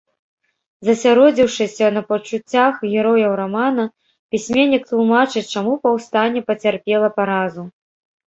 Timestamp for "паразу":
7.19-7.63